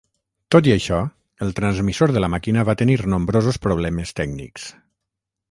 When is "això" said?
0.75-1.01